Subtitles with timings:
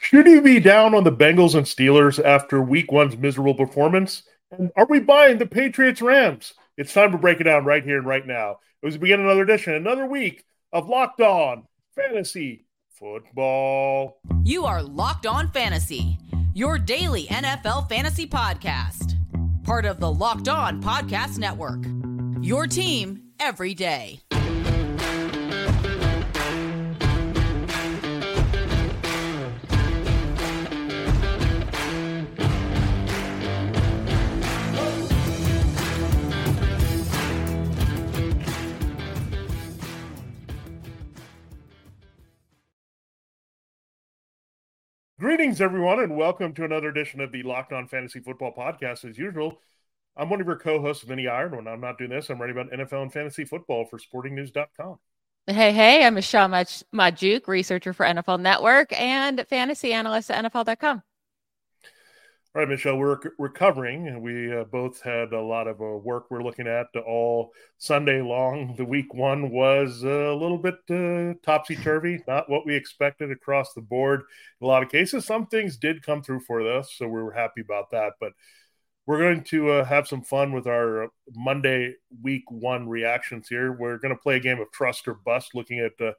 [0.00, 4.22] Should you be down on the Bengals and Steelers after week one's miserable performance?
[4.50, 6.52] And are we buying the Patriots Rams?
[6.76, 8.58] It's time to break it down right here and right now.
[8.82, 12.66] It was begin another edition, another week of Locked On Fantasy
[12.98, 14.18] Football.
[14.44, 16.18] You are Locked On Fantasy,
[16.54, 19.14] your daily NFL fantasy podcast.
[19.64, 21.84] Part of the Locked On Podcast Network.
[22.44, 24.20] Your team every day.
[45.34, 49.08] Greetings, everyone, and welcome to another edition of the Locked On Fantasy Football Podcast.
[49.08, 49.62] As usual,
[50.14, 51.48] I'm one of your co-hosts, Vinnie Iyer.
[51.48, 54.98] When I'm not doing this, I'm writing about NFL and fantasy football for SportingNews.com.
[55.46, 61.02] Hey, hey, I'm Michelle Magdziuk, researcher for NFL Network and fantasy analyst at NFL.com.
[62.54, 64.20] All right, Michelle, we're recovering.
[64.20, 68.74] We uh, both had a lot of uh, work we're looking at all Sunday long.
[68.76, 73.72] The week one was a little bit uh, topsy turvy, not what we expected across
[73.72, 74.24] the board.
[74.60, 77.32] In a lot of cases, some things did come through for us, so we were
[77.32, 78.12] happy about that.
[78.20, 78.34] But
[79.06, 83.72] we're going to uh, have some fun with our Monday week one reactions here.
[83.72, 86.12] We're going to play a game of trust or bust, looking at uh,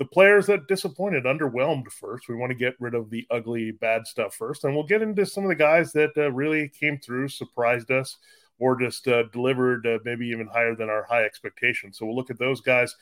[0.00, 2.26] the players that disappointed, underwhelmed first.
[2.26, 5.26] We want to get rid of the ugly, bad stuff first, and we'll get into
[5.26, 8.16] some of the guys that uh, really came through, surprised us,
[8.58, 11.98] or just uh, delivered uh, maybe even higher than our high expectations.
[11.98, 12.96] So we'll look at those guys,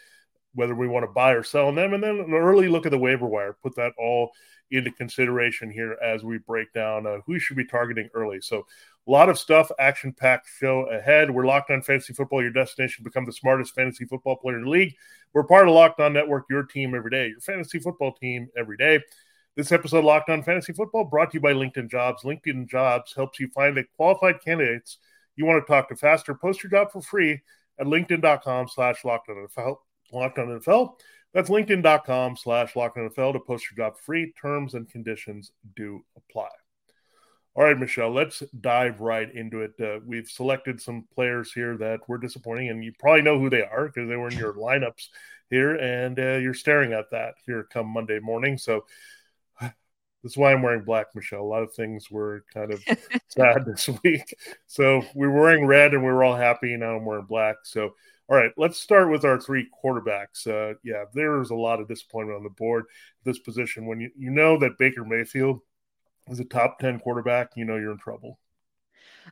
[0.55, 2.99] whether we want to buy or sell them, and then an early look at the
[2.99, 3.57] waiver wire.
[3.63, 4.33] Put that all
[4.71, 8.41] into consideration here as we break down uh, who should be targeting early.
[8.41, 8.67] So
[9.07, 11.31] a lot of stuff, action packed show ahead.
[11.31, 14.71] We're locked on fantasy football, your destination become the smartest fantasy football player in the
[14.71, 14.95] league.
[15.33, 18.77] We're part of Locked On Network, your team every day, your fantasy football team every
[18.77, 19.01] day.
[19.57, 22.23] This episode, Locked On Fantasy Football, brought to you by LinkedIn Jobs.
[22.23, 24.99] LinkedIn Jobs helps you find the qualified candidates
[25.35, 26.35] you want to talk to faster.
[26.35, 27.41] Post your job for free
[27.81, 30.91] at linkedin.com slash locked on NFL.
[31.35, 31.69] Locked on NFL.
[31.69, 34.33] That's linkedin.com slash NFL to post your job free.
[34.41, 36.49] Terms and conditions do apply.
[37.55, 39.73] All right, Michelle, let's dive right into it.
[39.81, 43.63] Uh, we've selected some players here that were disappointing, and you probably know who they
[43.63, 45.09] are because they were in your lineups
[45.51, 48.59] here, and uh, you're staring at that here come Monday morning.
[48.59, 48.85] So
[49.61, 51.41] that's why I'm wearing black, Michelle.
[51.41, 52.81] A lot of things were kind of
[53.29, 54.37] sad this week.
[54.69, 56.77] So we were wearing red, and we were all happy.
[56.77, 57.57] Now I'm wearing black.
[57.65, 57.95] So
[58.29, 60.47] all right, let's start with our three quarterbacks.
[60.47, 62.85] Uh, yeah, there's a lot of disappointment on the board
[63.25, 63.87] this position.
[63.87, 65.61] When you, you know that Baker Mayfield–
[66.31, 68.39] is a top 10 quarterback, you know you're in trouble.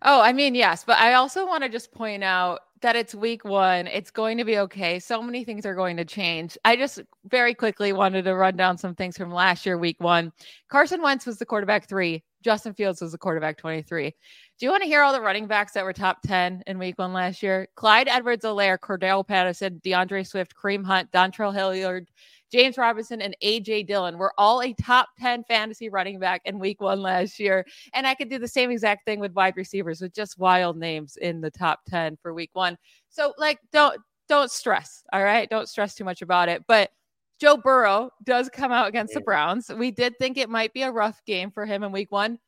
[0.02, 3.44] Oh, I mean, yes, but I also want to just point out that it's week
[3.44, 3.86] one.
[3.86, 4.98] It's going to be okay.
[4.98, 6.58] So many things are going to change.
[6.66, 10.32] I just very quickly wanted to run down some things from last year, week one.
[10.68, 14.14] Carson Wentz was the quarterback three, Justin Fields was the quarterback 23.
[14.58, 16.98] Do you want to hear all the running backs that were top 10 in week
[16.98, 17.68] one last year?
[17.74, 22.08] Clyde Edwards Helaire, Cordarrelle Patterson, D'Andre Swift, Kareem Hunt, Dontrell Hilliard,
[22.50, 26.80] James Robinson, and AJ Dillon were all a top 10 fantasy running back in week
[26.80, 27.66] one last year.
[27.92, 31.18] And I could do the same exact thing with wide receivers with just wild names
[31.18, 32.78] in the top 10 for week one.
[33.10, 35.04] So, like, don't don't stress.
[35.12, 35.50] All right.
[35.50, 36.64] Don't stress too much about it.
[36.66, 36.90] But
[37.38, 39.70] Joe Burrow does come out against the Browns.
[39.76, 42.38] We did think it might be a rough game for him in week one.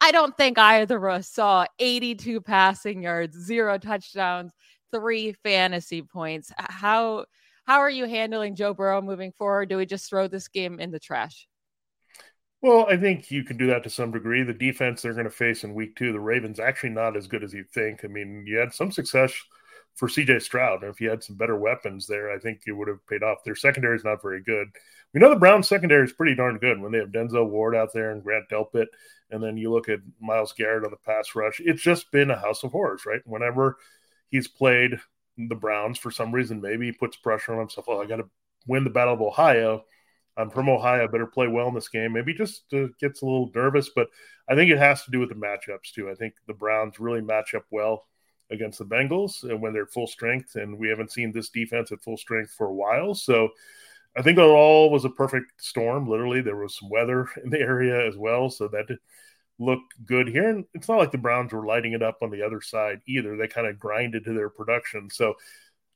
[0.00, 4.52] I don't think either of us saw 82 passing yards, zero touchdowns,
[4.92, 6.52] three fantasy points.
[6.56, 7.26] How
[7.64, 9.68] how are you handling Joe Burrow moving forward?
[9.68, 11.46] Do we just throw this game in the trash?
[12.62, 14.42] Well, I think you can do that to some degree.
[14.42, 17.44] The defense they're going to face in week two, the Ravens, actually not as good
[17.44, 18.04] as you think.
[18.04, 19.32] I mean, you had some success
[19.94, 20.82] for CJ Stroud.
[20.82, 23.44] And if you had some better weapons there, I think it would have paid off.
[23.44, 24.68] Their secondary is not very good.
[25.14, 27.92] We know the Browns secondary is pretty darn good when they have Denzel Ward out
[27.94, 28.86] there and Grant Delpit.
[29.30, 31.60] And then you look at Myles Garrett on the pass rush.
[31.64, 33.20] It's just been a house of horrors, right?
[33.24, 33.76] Whenever
[34.30, 34.98] he's played
[35.38, 36.60] the Browns for some reason.
[36.60, 37.86] Maybe he puts pressure on himself.
[37.88, 38.28] Oh, I got to
[38.66, 39.84] win the Battle of Ohio.
[40.36, 41.04] I'm from Ohio.
[41.04, 42.12] I better play well in this game.
[42.12, 44.08] Maybe just uh, gets a little nervous, but
[44.48, 46.10] I think it has to do with the matchups too.
[46.10, 48.06] I think the Browns really match up well
[48.50, 52.02] against the Bengals and when they're full strength, and we haven't seen this defense at
[52.02, 53.14] full strength for a while.
[53.14, 53.50] So
[54.18, 56.08] I think it all was a perfect storm.
[56.08, 58.86] Literally, there was some weather in the area as well, so that
[59.60, 60.50] looked good here.
[60.50, 63.36] And it's not like the Browns were lighting it up on the other side either.
[63.36, 65.08] They kind of grinded to their production.
[65.08, 65.34] So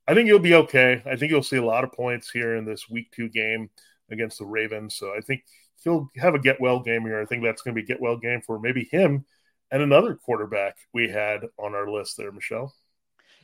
[0.07, 1.03] I think you'll be okay.
[1.05, 3.71] I think you'll see a lot of points here in this week two game
[4.11, 4.97] against the Ravens.
[4.97, 5.45] So I think
[5.83, 7.21] he'll have a get well game here.
[7.21, 9.25] I think that's going to be a get well game for maybe him
[9.73, 12.75] and another quarterback we had on our list there, Michelle.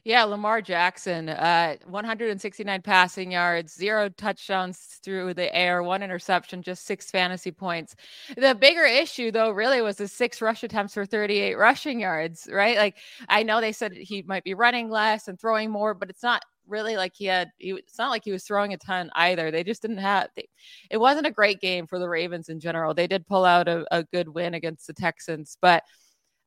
[0.04, 6.86] Yeah, Lamar Jackson, uh, 169 passing yards, zero touchdowns through the air, one interception, just
[6.86, 7.94] six fantasy points.
[8.36, 12.76] The bigger issue, though, really was the six rush attempts for 38 rushing yards, right?
[12.76, 12.96] Like,
[13.28, 16.42] I know they said he might be running less and throwing more, but it's not
[16.66, 19.64] really like he had he, it's not like he was throwing a ton either they
[19.64, 20.46] just didn't have they,
[20.90, 23.86] it wasn't a great game for the ravens in general they did pull out a,
[23.90, 25.82] a good win against the texans but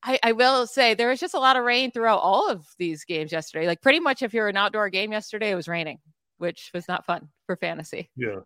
[0.03, 3.05] I, I, will say there was just a lot of rain throughout all of these
[3.05, 3.67] games yesterday.
[3.67, 5.99] Like pretty much if you're an outdoor game yesterday, it was raining,
[6.37, 8.09] which was not fun for fantasy.
[8.15, 8.39] Yeah.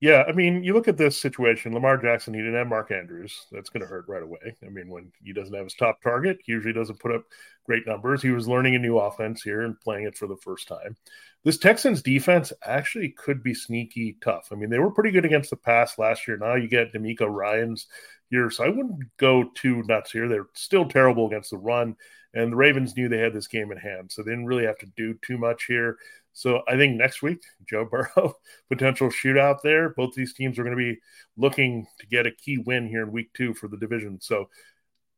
[0.00, 1.74] Yeah, I mean, you look at this situation.
[1.74, 3.46] Lamar Jackson, he didn't have Mark Andrews.
[3.50, 4.56] That's going to hurt right away.
[4.64, 7.24] I mean, when he doesn't have his top target, he usually doesn't put up
[7.64, 8.22] great numbers.
[8.22, 10.96] He was learning a new offense here and playing it for the first time.
[11.42, 14.50] This Texans defense actually could be sneaky tough.
[14.52, 16.36] I mean, they were pretty good against the pass last year.
[16.36, 17.88] Now you get DeMeco Ryans
[18.30, 20.28] here, so I wouldn't go too nuts here.
[20.28, 21.96] They're still terrible against the run,
[22.34, 24.78] and the Ravens knew they had this game in hand, so they didn't really have
[24.78, 25.98] to do too much here.
[26.38, 28.34] So I think next week, Joe Burrow,
[28.68, 29.88] potential shootout there.
[29.88, 31.00] Both these teams are going to be
[31.36, 34.20] looking to get a key win here in week two for the division.
[34.20, 34.48] So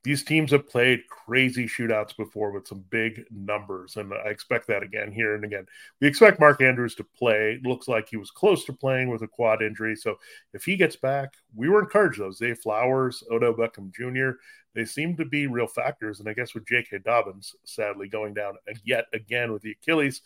[0.02, 4.82] these teams have played crazy shootouts before with some big numbers, and I expect that
[4.82, 5.66] again here and again.
[6.00, 7.60] We expect Mark Andrews to play.
[7.62, 9.96] It looks like he was close to playing with a quad injury.
[9.96, 10.16] So
[10.54, 12.38] if he gets back, we were encouraged those.
[12.38, 14.38] Zay Flowers, Odell Beckham Jr.,
[14.74, 16.20] they seem to be real factors.
[16.20, 17.00] And I guess with J.K.
[17.04, 20.22] Dobbins sadly going down yet again with the Achilles,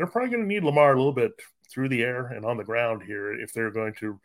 [0.00, 1.32] they're probably going to need Lamar a little bit
[1.70, 4.18] through the air and on the ground here if they're going to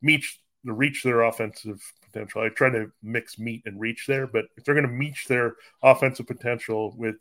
[0.00, 0.24] meet
[0.64, 2.40] reach their offensive potential.
[2.40, 5.56] I try to mix meet and reach there, but if they're going to meet their
[5.82, 7.16] offensive potential with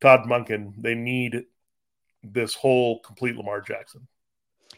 [0.00, 1.42] Todd Monken, they need
[2.22, 4.08] this whole complete Lamar Jackson.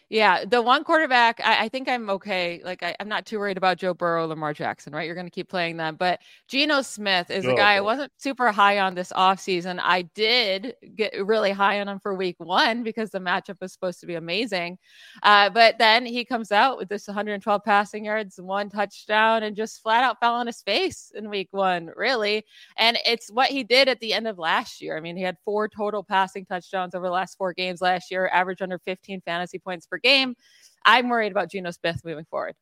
[0.09, 2.61] Yeah, the one quarterback, I, I think I'm okay.
[2.65, 5.05] Like, I, am not too worried about Joe Burrow, Lamar Jackson, right?
[5.05, 5.97] You're going to keep playing them.
[5.97, 7.75] But Geno Smith is oh, a guy.
[7.75, 9.81] I wasn't super high on this offseason.
[9.83, 13.99] I did get really high on him for week one because the matchup was supposed
[13.99, 14.79] to be amazing.
[15.25, 19.83] Uh, but then he comes out with this 112 passing yards, one touchdown, and just
[19.83, 22.45] flat out fell on his face in week one, really.
[22.77, 24.97] And it's what he did at the end of last year.
[24.97, 28.31] I mean, he had four total passing touchdowns over the last four games last year,
[28.33, 30.37] average under 15 fantasy points per game.
[30.85, 32.55] I'm worried about Geno Smith moving forward.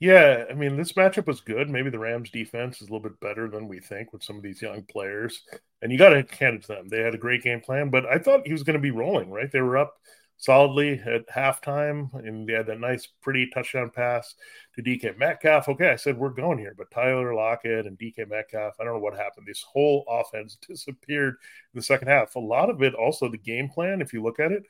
[0.00, 1.68] Yeah, I mean, this matchup was good.
[1.68, 4.42] Maybe the Rams defense is a little bit better than we think with some of
[4.42, 5.42] these young players.
[5.82, 6.88] And you got to hand it to them.
[6.88, 9.30] They had a great game plan, but I thought he was going to be rolling,
[9.30, 9.52] right?
[9.52, 9.98] They were up
[10.38, 14.34] solidly at halftime, and they had that nice, pretty touchdown pass
[14.74, 15.68] to DK Metcalf.
[15.68, 19.00] Okay, I said we're going here, but Tyler Lockett and DK Metcalf, I don't know
[19.00, 19.46] what happened.
[19.46, 21.34] This whole offense disappeared
[21.74, 22.34] in the second half.
[22.36, 24.62] A lot of it, also the game plan, if you look at it,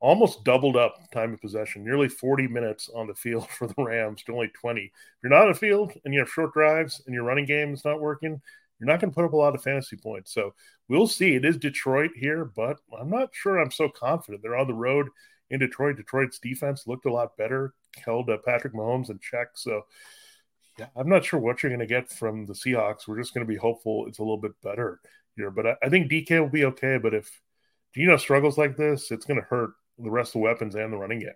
[0.00, 4.22] almost doubled up time of possession, nearly 40 minutes on the field for the Rams
[4.24, 4.80] to only 20.
[4.82, 4.92] If
[5.22, 7.84] you're not on the field and you have short drives and your running game is
[7.84, 8.40] not working,
[8.78, 10.32] you're not going to put up a lot of fantasy points.
[10.32, 10.54] So
[10.88, 11.34] we'll see.
[11.34, 14.42] It is Detroit here, but I'm not sure I'm so confident.
[14.42, 15.08] They're on the road
[15.50, 15.96] in Detroit.
[15.96, 17.74] Detroit's defense looked a lot better,
[18.04, 19.48] held uh, Patrick Mahomes in check.
[19.54, 19.82] So
[20.78, 23.08] yeah, I'm not sure what you're going to get from the Seahawks.
[23.08, 25.00] We're just going to be hopeful it's a little bit better
[25.36, 25.50] here.
[25.50, 26.98] But I, I think DK will be okay.
[26.98, 27.40] But if
[27.94, 30.96] Geno struggles like this, it's going to hurt the rest of the weapons and the
[30.96, 31.30] running game.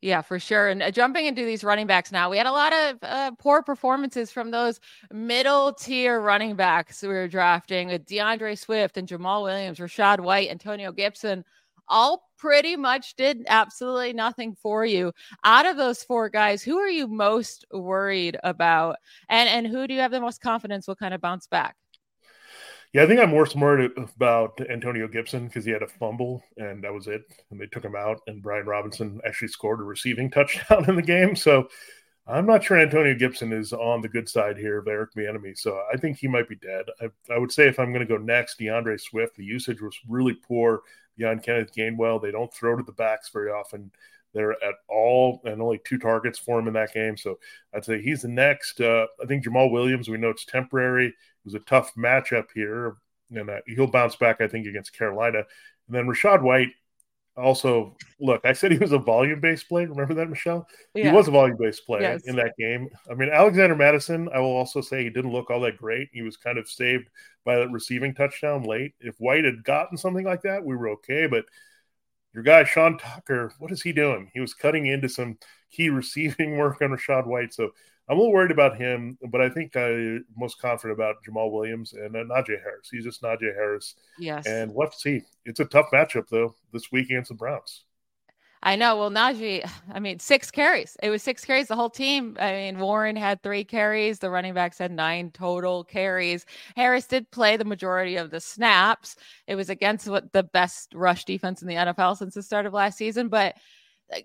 [0.00, 0.68] Yeah, for sure.
[0.68, 3.62] And uh, jumping into these running backs now, we had a lot of uh, poor
[3.62, 4.78] performances from those
[5.12, 10.50] middle tier running backs we were drafting with D'Andre Swift and Jamaal Williams, Rachaad White,
[10.50, 11.44] Antonio Gibson.
[11.88, 15.12] All pretty much did absolutely nothing for you.
[15.42, 18.96] Out of those four guys, who are you most worried about?
[19.28, 21.74] And and who do you have the most confidence will kind of bounce back?
[22.94, 26.82] Yeah, I think I'm more smart about Antonio Gibson because he had a fumble and
[26.84, 27.22] that was it.
[27.50, 31.02] And they took him out, and Brian Robinson actually scored a receiving touchdown in the
[31.02, 31.36] game.
[31.36, 31.68] So
[32.26, 35.56] I'm not sure Antonio Gibson is on the good side here of Eric Bieniemy.
[35.56, 36.86] So I think he might be dead.
[37.00, 39.98] I, I would say if I'm going to go next, D'Andre Swift, the usage was
[40.08, 40.82] really poor
[41.16, 42.20] beyond Kenneth Gainwell.
[42.20, 43.90] They don't throw to the backs very often
[44.34, 47.16] there at all, and only two targets for him in that game.
[47.16, 47.38] So
[47.74, 48.80] I'd say he's the next.
[48.80, 51.14] Uh, I think Jamaal Williams, we know it's temporary.
[51.48, 52.96] It was a tough matchup here,
[53.30, 55.38] and uh, he'll bounce back, I think, against Carolina.
[55.38, 56.68] And then Rachaad White,
[57.36, 59.86] also, look, I said he was a volume based play.
[59.86, 60.66] Remember that, Michelle?
[60.94, 61.10] Yeah.
[61.10, 62.22] He was a volume based play yes.
[62.26, 62.88] in that game.
[63.10, 66.08] I mean, Alexander Mattison, I will also say he didn't look all that great.
[66.12, 67.08] He was kind of saved
[67.44, 68.94] by that receiving touchdown late.
[69.00, 71.28] If White had gotten something like that, we were okay.
[71.28, 71.44] But
[72.34, 74.30] your guy Sean Tucker, what is he doing?
[74.34, 75.38] He was cutting into some
[75.70, 77.54] key receiving work on Rachaad White.
[77.54, 77.70] So
[78.08, 81.92] I'm a little worried about him, but I think I'm most confident about Jamaal Williams
[81.92, 82.88] and uh, Najee Harris.
[82.90, 83.96] He's just Najee Harris.
[84.18, 84.46] Yes.
[84.46, 85.22] And let's see.
[85.44, 87.84] It's a tough matchup though this week against the Browns.
[88.62, 88.96] I know.
[88.96, 90.96] Well, Najee, I mean, six carries.
[91.02, 91.68] It was six carries.
[91.68, 92.36] The whole team.
[92.40, 94.18] I mean, Warren had three carries.
[94.18, 96.46] The running backs had nine total carries.
[96.76, 99.16] Harris did play the majority of the snaps.
[99.46, 102.72] It was against what the best rush defense in the NFL since the start of
[102.72, 103.56] last season, but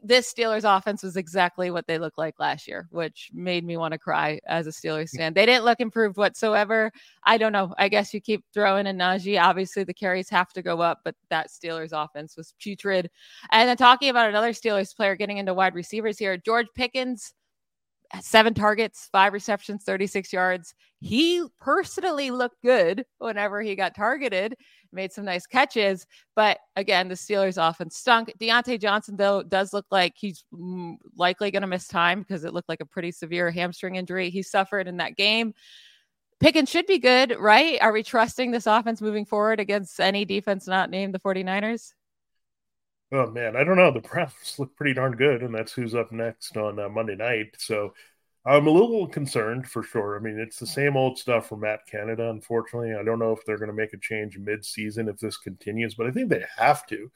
[0.01, 3.91] this Steelers offense was exactly what they looked like last year, which made me want
[3.91, 5.33] to cry as a Steelers fan.
[5.33, 6.91] They didn't look improved whatsoever.
[7.25, 7.73] I don't know.
[7.77, 9.41] I guess you keep throwing in Najee.
[9.41, 13.09] Obviously, the carries have to go up, but that Steelers offense was putrid.
[13.51, 17.33] And then talking about another Steelers player getting into wide receivers here, George Pickens
[18.21, 20.73] seven targets, five receptions, 36 yards.
[20.99, 24.55] He personally looked good whenever he got targeted,
[24.91, 26.05] made some nice catches.
[26.35, 28.31] But again, the Steelers often stunk.
[28.39, 32.53] Diontae Johnson, though, does look like he's mm, likely going to miss time because it
[32.53, 35.53] looked like a pretty severe hamstring injury he suffered in that game.
[36.39, 37.81] Pickens should be good, right?
[37.81, 41.93] Are we trusting this offense moving forward against any defense not named the 49ers?
[43.13, 43.91] Oh man, I don't know.
[43.91, 47.55] The Browns look pretty darn good, and that's who's up next on uh, Monday night.
[47.59, 47.93] So
[48.43, 50.17] I'm a little concerned for sure.
[50.17, 52.29] I mean, it's the same old stuff for Matt Canada.
[52.31, 55.93] Unfortunately, I don't know if they're going to make a change mid-season if this continues,
[55.93, 57.11] but I think they have to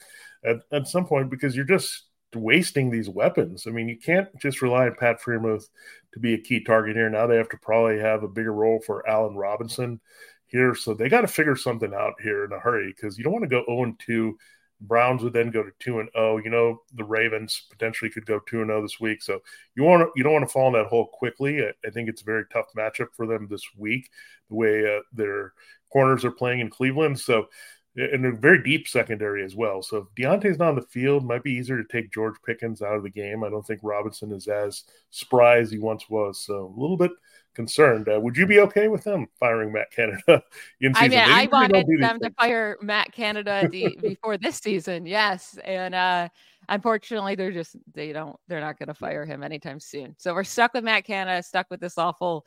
[0.45, 2.03] at, at some point because you're just
[2.35, 3.65] wasting these weapons.
[3.65, 5.65] I mean, you can't just rely on Pat Freiermuth
[6.13, 7.09] to be a key target here.
[7.09, 9.99] Now they have to probably have a bigger role for Allen Robinson
[10.45, 13.33] here, so they got to figure something out here in a hurry because you don't
[13.33, 14.37] want to go 0 2
[14.81, 16.33] Browns would then go to two and zero.
[16.33, 16.37] Oh.
[16.37, 19.21] You know, the Ravens potentially could go two and zero oh this week.
[19.21, 19.41] So
[19.75, 21.63] you want you don't want to fall in that hole quickly.
[21.63, 24.09] I, I, think it's a very tough matchup for them this week.
[24.49, 25.53] The way uh, their
[25.91, 27.19] corners are playing in Cleveland.
[27.19, 27.47] So
[27.97, 29.81] and a very deep secondary as well.
[29.81, 32.95] So if Diontae's not on the field, might be easier to take George Pickens out
[32.95, 33.43] of the game.
[33.43, 36.39] I don't think Robinson is as spry as he once was.
[36.39, 37.11] So a little bit
[37.55, 38.07] concerned.
[38.07, 40.43] Uh, would you be okay with them firing Matt Canada
[40.81, 41.05] in season?
[41.05, 45.07] I mean, I wanted them to fire Matt Canada the, before this season.
[45.07, 46.29] Yes, and uh,
[46.69, 50.15] unfortunately, they're just they don't they're not going to fire him anytime soon.
[50.19, 52.45] So we're stuck with Matt Canada, stuck with this awful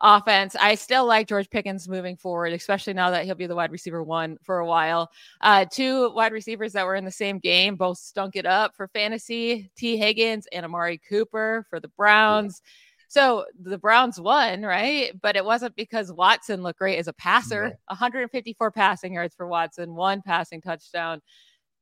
[0.00, 0.56] offense.
[0.56, 4.02] I still like George Pickens moving forward, especially now that he'll be the wide receiver
[4.02, 5.10] one for a while.
[5.40, 8.88] Uh, two wide receivers that were in the same game both stunk it up for
[8.88, 12.62] fantasy Tee Higgins and Amari Cooper for the Browns.
[12.64, 12.70] Yeah
[13.08, 15.18] so the Browns won, right?
[15.20, 17.78] But it wasn't because Watson looked great as a passer.
[17.86, 21.22] 154 passing yards for Watson, one passing touchdown.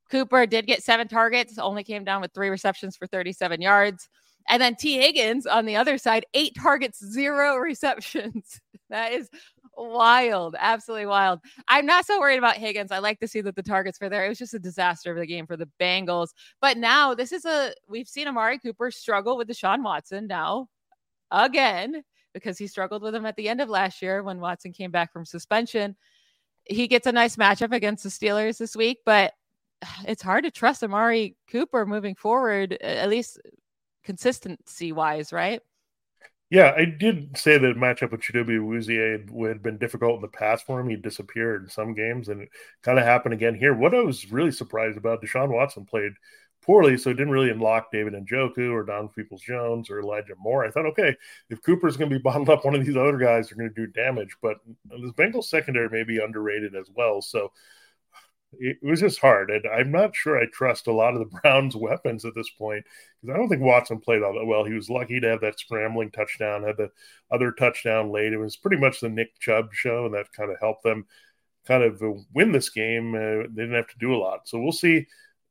[0.08, 4.08] Cooper did get seven targets, only came down with three receptions for 37 yards.
[4.48, 8.60] And then Tee Higgins on the other side, eight targets, zero receptions.
[8.90, 9.28] that is
[9.76, 11.40] wild, absolutely wild.
[11.68, 12.92] I'm not so worried about Higgins.
[12.92, 14.24] I like to see that the targets were there.
[14.24, 16.28] It was just a disaster of the game for the Bengals.
[16.60, 20.68] But now this is a we've seen Amari Cooper struggle with Deshaun Watson now
[21.30, 24.90] again because he struggled with him at the end of last year when Watson came
[24.90, 25.96] back from suspension.
[26.64, 29.32] He gets a nice matchup against the Steelers this week, but
[30.06, 33.40] it's hard to trust Amari Cooper moving forward, at least
[34.06, 35.60] consistency wise, right?
[36.48, 40.64] Yeah, I did say that matchup with Chidobe Awuzie had been difficult in the past
[40.64, 40.88] for him.
[40.88, 42.50] He disappeared in some games, and it
[42.82, 43.74] kind of happened again here.
[43.74, 46.12] What I was really surprised about, Deshaun Watson played
[46.62, 50.64] poorly, so it didn't really unlock David Njoku or Don Peoples Jones or Elijah Moore.
[50.64, 51.16] I thought, okay,
[51.50, 53.86] if Cooper's going to be bottled up, one of these other guys are going to
[53.86, 54.36] do damage.
[54.40, 57.20] But this Bengals secondary may be underrated as well.
[57.22, 57.50] So
[58.60, 59.50] it was just hard.
[59.50, 62.84] And I'm not sure I trust a lot of the Browns' weapons at this point
[63.20, 64.64] because I don't think Watson played all that well.
[64.64, 66.90] He was lucky to have that scrambling touchdown, had the
[67.30, 68.32] other touchdown late.
[68.32, 71.06] It was pretty much the Nick Chubb show, and that kind of helped them
[71.66, 72.02] kind of
[72.34, 73.14] win this game.
[73.14, 74.48] Uh, they didn't have to do a lot.
[74.48, 75.06] So we'll see.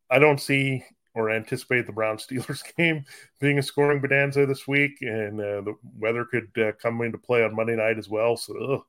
[0.09, 0.83] I don't see
[1.15, 3.05] or anticipate the Brown Steelers game
[3.39, 7.43] being a scoring bonanza this week, and uh, the weather could uh, come into play
[7.43, 8.37] on Monday night as well.
[8.37, 8.81] So ugh,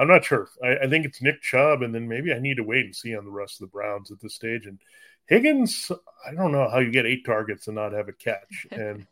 [0.00, 0.48] I'm not sure.
[0.64, 3.14] I, I, think it's Nick Chubb, and then maybe I need to wait and see
[3.14, 4.64] on the rest of the Browns at this stage.
[4.66, 4.78] And
[5.26, 5.92] Higgins,
[6.26, 8.66] I don't know how you get eight targets and not have a catch.
[8.72, 9.06] And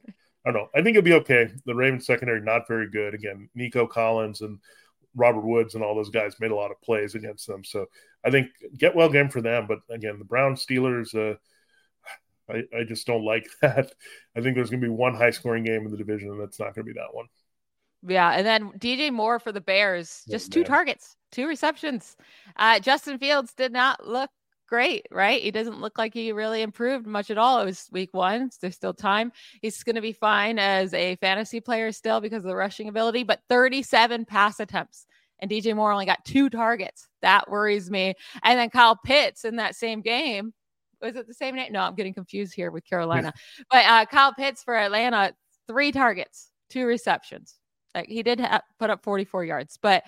[0.47, 0.69] I don't know.
[0.75, 1.51] I think it'll be okay.
[1.67, 3.13] The Ravens secondary not very good.
[3.13, 4.59] Again, Nico Collins and
[5.15, 7.65] Robert Woods and all those guys made a lot of plays against them.
[7.65, 7.87] So
[8.25, 9.67] I think get well game for them.
[9.67, 11.15] But again, the Brown Steelers.
[11.15, 11.37] Uh,
[12.51, 13.93] I, I just don't like that.
[14.37, 16.59] I think there's going to be one high scoring game in the division, and that's
[16.59, 17.27] not going to be that one.
[18.07, 22.17] Yeah, and then DJ Moore for the Bears, just two targets, two receptions.
[22.57, 24.31] Uh, Justin Fields did not look
[24.69, 25.43] great, right?
[25.43, 27.61] He doesn't look like he really improved much at all.
[27.61, 28.51] It was week one.
[28.51, 29.33] So there's still time.
[29.63, 33.25] He's going to be fine as a fantasy player still because of the rushing ability,
[33.25, 35.07] but 37 pass attempts.
[35.41, 37.09] And DJ Moore only got two targets.
[37.23, 38.15] That worries me.
[38.43, 40.53] And then Kyle Pitts in that same game
[41.01, 41.73] was it the same name?
[41.73, 43.33] No, I'm getting confused here with Carolina.
[43.71, 45.33] but uh, Kyle Pitts for Atlanta,
[45.67, 47.58] three targets, two receptions.
[47.99, 50.05] Like he did ha- put up 44 yards, but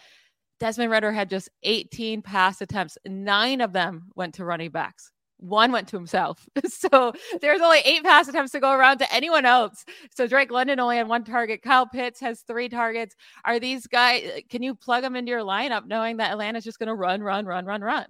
[0.60, 2.98] Desmond Ridder had just 18 pass attempts.
[3.06, 5.10] Nine of them went to running backs.
[5.38, 6.46] one went to himself.
[6.68, 9.84] So there's only eight pass attempts to go around to anyone else.
[10.14, 11.62] So Drake London only had one target.
[11.62, 13.14] Kyle Pitts has three targets.
[13.44, 16.88] Are these guys, can you plug them into your lineup knowing that Atlanta's just going
[16.88, 18.06] to run, run, run, run, run?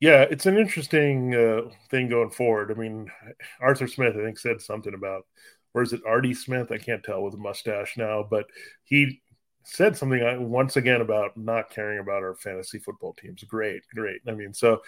[0.00, 2.70] Yeah, it's an interesting uh, thing going forward.
[2.70, 3.10] I mean,
[3.60, 5.26] Arthur Smith, I think, said something about,
[5.74, 6.70] or is it Artie Smith?
[6.70, 8.46] I can't tell with a mustache now, but
[8.84, 9.22] he
[9.64, 13.42] said something uh, once again about not caring about our fantasy football teams.
[13.44, 14.20] Great, great.
[14.26, 14.82] I mean, so,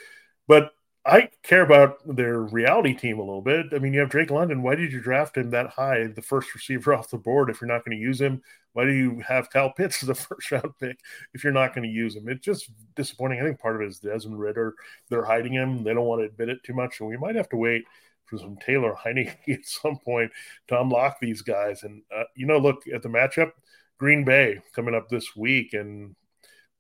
[0.49, 0.73] but
[1.07, 3.67] I care about their reality team a little bit.
[3.73, 4.63] I mean, you have Drake London.
[4.63, 7.69] Why did you draft him that high, the first receiver off the board, if you're
[7.69, 8.43] not going to use him?
[8.73, 10.99] Why do you have Cal Pitts as a first round pick
[11.35, 12.29] if you're not going to use him?
[12.29, 13.41] It's just disappointing.
[13.41, 14.75] I think part of it is Desmond Ridder.
[15.11, 15.85] They're hiding him.
[15.85, 17.01] They don't want to admit it too much.
[17.01, 17.85] And we might have to wait
[18.27, 20.31] for some Taylor Heinicke at some point
[20.69, 21.83] to unlock these guys.
[21.83, 23.53] And, uh, you know, look at the matchup
[23.99, 25.73] Green Bay coming up this week.
[25.73, 26.15] And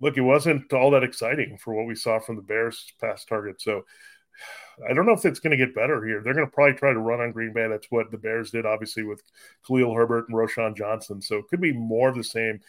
[0.00, 3.60] look, it wasn't all that exciting for what we saw from the Bears past target.
[3.60, 3.84] So,
[4.88, 6.20] I don't know if it's going to get better here.
[6.22, 7.68] They're going to probably try to run on Green Bay.
[7.68, 9.22] That's what the Bears did, obviously, with
[9.66, 11.22] Khalil Herbert and Roschon Johnson.
[11.22, 12.60] So it could be more of the same.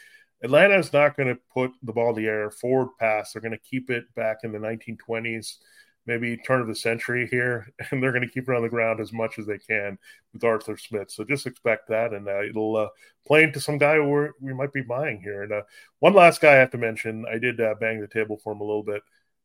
[0.44, 3.34] Atlanta is not going to put the ball in the air, forward pass.
[3.34, 5.55] They're going to keep it back in the 1920s,
[6.05, 9.00] maybe turn of the century here, and they're going to keep it on the ground
[9.00, 9.97] as much as they can
[10.33, 11.12] with Arthur Smith.
[11.12, 12.88] So just expect that, and uh, it'll uh,
[13.25, 15.43] play into some guy we we might be buying here.
[15.43, 15.62] And uh,
[16.00, 18.62] one last guy I have to mention, I did uh, bang the table for him
[18.62, 19.01] a little bit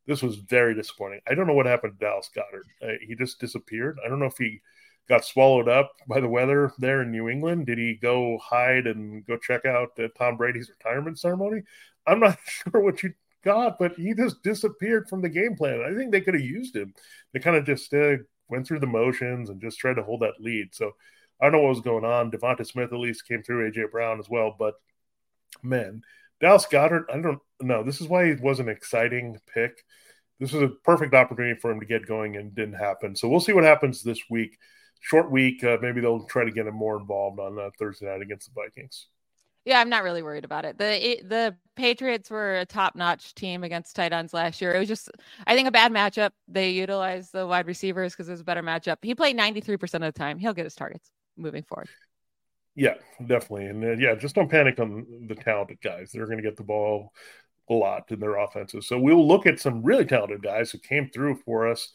[0.07, 1.21] this was very disappointing.
[1.29, 2.65] I don't know what happened to Dallas Goedert.
[2.83, 3.99] Uh, he just disappeared.
[4.05, 4.61] I don't know if he
[5.09, 7.67] got swallowed up by the weather there in New England.
[7.67, 11.63] Did he go hide and go check out uh, Tom Brady's retirement ceremony?
[12.07, 15.83] I'm not sure what you got, but he just disappeared from the game plan.
[15.83, 16.95] I think they could have used him.
[17.33, 18.17] They kind of just uh,
[18.49, 20.75] went through the motions and just tried to hold that lead.
[20.75, 20.93] So
[21.41, 22.31] I don't know what was going on.
[22.31, 24.75] Devonta Smith at least came through AJ Brown as well, but
[25.63, 26.03] man,
[26.41, 27.83] Dallas Goedert, I don't know.
[27.83, 29.85] This is why he was an exciting pick.
[30.39, 33.15] This was a perfect opportunity for him to get going and didn't happen.
[33.15, 34.59] So we'll see what happens this week.
[35.01, 35.63] Short week.
[35.63, 38.61] Uh, maybe they'll try to get him more involved on uh, Thursday night against the
[38.61, 39.07] Vikings.
[39.65, 40.79] Yeah, I'm not really worried about it.
[40.79, 44.75] The it, the Patriots were a top notch team against tight ends last year.
[44.75, 45.11] It was just,
[45.47, 46.31] I think, a bad matchup.
[46.49, 48.97] They utilized the wide receivers because it was a better matchup.
[49.03, 50.39] He played 93% of the time.
[50.39, 51.89] He'll get his targets moving forward.
[52.75, 53.67] Yeah, definitely.
[53.67, 56.11] And uh, yeah, just don't panic on the talented guys.
[56.13, 57.13] They're going to get the ball
[57.69, 58.89] a lot in their offenses.
[58.89, 61.93] So we'll look at some really talented guys who came through for us.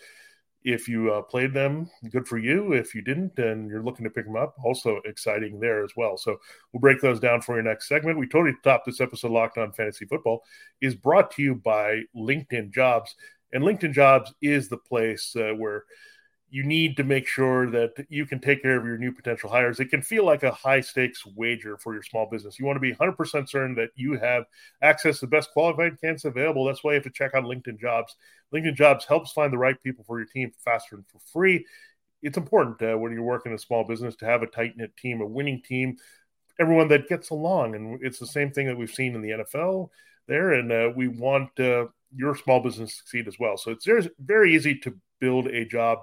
[0.66, 2.74] If you uh, played them, good for you.
[2.74, 6.18] If you didn't, and you're looking to pick them up, also exciting there as well.
[6.18, 6.38] So
[6.74, 8.18] we'll break those down for your next segment.
[8.18, 10.44] We totally topped this episode Locked On Fantasy Football
[10.82, 13.14] is brought to you by LinkedIn Jobs,
[13.54, 15.84] and LinkedIn Jobs is the place uh, where
[16.50, 19.80] you need to make sure that you can take care of your new potential hires.
[19.80, 22.60] It can feel like a high stakes wager for your small business.
[22.60, 24.46] You want to be 100% certain that you have
[24.82, 26.66] access to the best qualified candidates available.
[26.66, 28.16] That's why you have to check out LinkedIn Jobs.
[28.54, 31.66] LinkedIn Jobs helps find the right people for your team faster and for free.
[32.22, 35.22] It's important uh, when you're working a small business to have a tight knit team,
[35.22, 35.98] a winning team,
[36.60, 37.76] everyone that gets along.
[37.76, 39.90] And it's the same thing that we've seen in the NFL
[40.28, 40.54] there.
[40.54, 43.58] And uh, we want uh, your small business to succeed as well.
[43.58, 43.88] So it's
[44.20, 46.00] very easy to build a job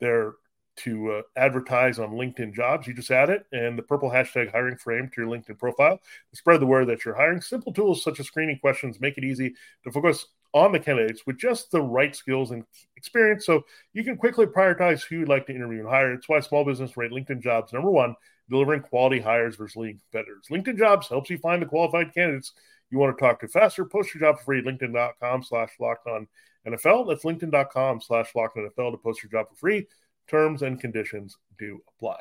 [0.00, 0.34] there
[0.76, 2.86] to uh, advertise on LinkedIn jobs.
[2.86, 5.98] You just add it and the purple hashtag hiring frame to your LinkedIn profile
[6.34, 7.40] spread the word that you're hiring.
[7.40, 9.54] Simple tools such as screening questions make it easy
[9.84, 12.64] to focus on the candidates with just the right skills and
[12.96, 16.12] experience so you can quickly prioritize who you'd like to interview and hire.
[16.12, 18.14] It's why small business rate LinkedIn jobs number one,
[18.48, 20.46] delivering quality hires versus leading competitors.
[20.50, 22.52] LinkedIn jobs helps you find the qualified candidates
[22.90, 23.84] you want to talk to faster.
[23.84, 26.28] Post your job for free LinkedIn.com slash locked on
[26.66, 27.08] NFL.
[27.08, 29.86] That's LinkedIn.com slash locked on NFL to post your job for free.
[30.28, 32.20] Terms and conditions do apply.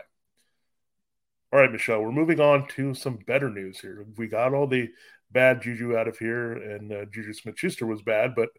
[1.54, 4.06] All right, Michelle, we're moving on to some better news here.
[4.17, 4.89] We got all the
[5.32, 8.49] bad juju out of here, and uh, Juju Smith Schuster was bad, but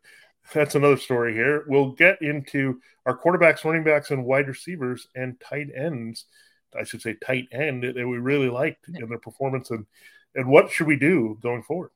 [0.54, 1.64] that's another story here.
[1.66, 6.26] We'll get into our quarterbacks, running backs, and wide receivers and tight ends.
[6.78, 9.86] I should say tight end that we really liked in their performance, and
[10.34, 11.90] and what should we do going forward?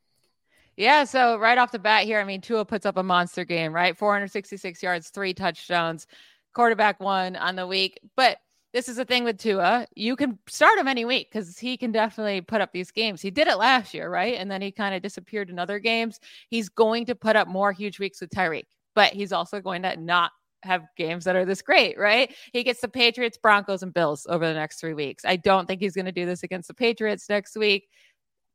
[0.80, 3.70] Yeah, so right off the bat here, I mean, Tua puts up a monster game,
[3.70, 3.94] right?
[3.94, 6.06] 466 yards, three touchdowns,
[6.54, 8.00] quarterback one on the week.
[8.16, 8.38] But
[8.72, 9.86] this is the thing with Tua.
[9.94, 13.20] You can start him any week because he can definitely put up these games.
[13.20, 14.38] He did it last year, right?
[14.38, 16.18] And then he kind of disappeared in other games.
[16.48, 18.64] He's going to put up more huge weeks with Tyreek,
[18.94, 20.30] but he's also going to not
[20.62, 22.34] have games that are this great, right?
[22.54, 25.26] He gets the Patriots, Broncos, and Bills over the next three weeks.
[25.26, 27.86] I don't think he's going to do this against the Patriots next week,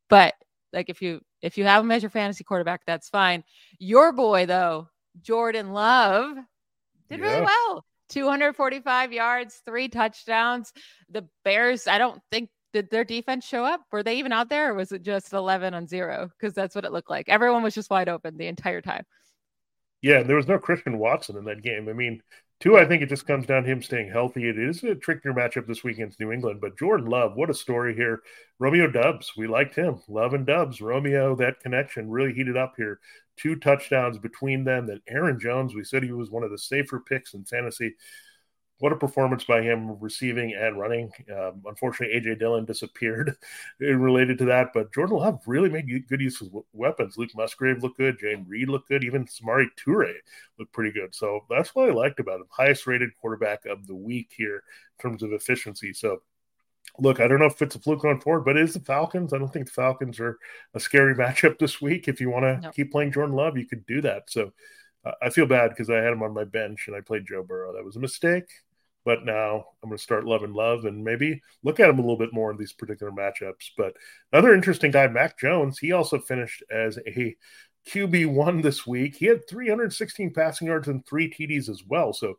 [0.08, 0.34] but
[0.72, 3.44] like if you if you have him as your fantasy quarterback, that's fine.
[3.78, 4.88] Your boy though,
[5.22, 6.36] Jordan Love,
[7.08, 7.26] did yeah.
[7.26, 7.84] really well.
[8.08, 10.72] 245 yards, three touchdowns.
[11.08, 13.80] The Bears, I don't think did their defense show up?
[13.90, 16.30] Were they even out there or was it just 11 on 0?
[16.40, 17.28] Cuz that's what it looked like.
[17.28, 19.04] Everyone was just wide open the entire time.
[20.02, 21.88] Yeah, there was no Christian Watson in that game.
[21.88, 22.22] I mean,
[22.60, 24.48] two, I think it just comes down to him staying healthy.
[24.48, 27.54] It is a trickier matchup this week against New England, but Jordan Love, what a
[27.54, 28.22] story here.
[28.58, 30.00] Romeo Doubs, we liked him.
[30.08, 33.00] Love and Doubs, Romeo, that connection really heated up here.
[33.36, 34.86] Two touchdowns between them.
[34.86, 37.94] that Aaron Jones, we said he was one of the safer picks in fantasy
[38.78, 41.10] what a performance by him receiving and running.
[41.34, 43.36] Um, unfortunately, AJ Dillon disappeared
[43.80, 47.16] related to that, but Jordan Love really made good use of weapons.
[47.16, 50.12] Luke Musgrave looked good, Jayden Reed looked good, even Samori Toure
[50.58, 51.14] looked pretty good.
[51.14, 52.46] So that's what I liked about him.
[52.50, 55.92] Highest rated quarterback of the week here in terms of efficiency.
[55.94, 56.20] So
[56.98, 59.32] look, I don't know if it's a fluke going forward, but it is the Falcons.
[59.32, 60.38] I don't think the Falcons are
[60.74, 62.08] a scary matchup this week.
[62.08, 62.70] If you want to no.
[62.72, 64.30] keep playing Jordan Love, you could do that.
[64.30, 64.52] So
[65.04, 67.42] uh, I feel bad because I had him on my bench and I played Joe
[67.42, 67.72] Burrow.
[67.74, 68.50] That was a mistake.
[69.06, 72.18] But now I'm going to start loving love and maybe look at him a little
[72.18, 73.70] bit more in these particular matchups.
[73.78, 73.94] But
[74.32, 77.36] another interesting guy, Mac Jones, he also finished as a
[77.88, 79.14] QB1 this week.
[79.14, 82.12] He had 316 passing yards and three TDs as well.
[82.12, 82.34] So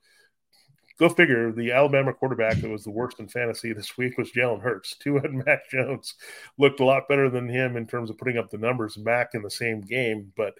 [0.99, 1.53] go figure.
[1.53, 4.97] The Alabama quarterback that was the worst in fantasy this week was Jalen Hurts.
[4.97, 6.15] Tua and Mac Jones
[6.58, 8.97] looked a lot better than him in terms of putting up the numbers.
[8.97, 10.53] Mac in the same game, but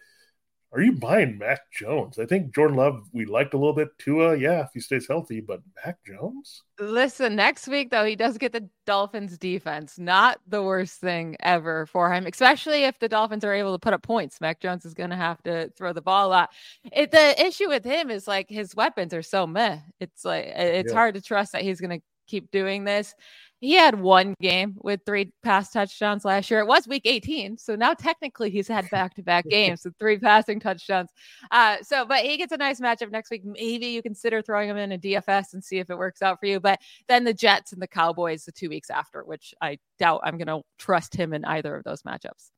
[0.74, 2.20] are you buying Mac Jones?
[2.20, 3.88] I think Jordan Love we liked a little bit.
[4.00, 6.64] Tua, yeah, if he stays healthy, but Mac Jones.
[6.78, 9.98] Listen, next week though, he does get the Dolphins defense.
[9.98, 13.94] Not the worst thing ever for him, especially if the Dolphins are able to put
[13.94, 14.42] up points.
[14.42, 16.50] Mac Jones is going to have to throw the ball a lot.
[16.92, 19.80] It, the issue with him is like his weapons are so meh.
[20.02, 20.98] It's like it's yeah.
[20.98, 23.16] hard to trust that he's going to keep doing this.
[23.60, 26.60] He had one game with three pass touchdowns last year.
[26.60, 27.58] It was week 18.
[27.58, 31.10] So now technically he's had back to back games with three passing touchdowns.
[31.50, 33.44] Uh, so, but he gets a nice matchup next week.
[33.44, 36.46] Maybe you consider throwing him in a DFS and see if it works out for
[36.46, 36.60] you.
[36.60, 40.38] But then the Jets and the Cowboys the two weeks after, which I doubt I'm
[40.38, 42.52] going to trust him in either of those matchups.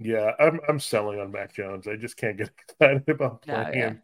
[0.00, 1.86] Yeah, I'm I'm selling on Mac Jones.
[1.86, 3.88] I just can't get excited about playing no, yeah.
[3.90, 4.02] him